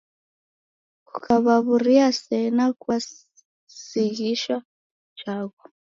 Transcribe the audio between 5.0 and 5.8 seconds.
chaghu.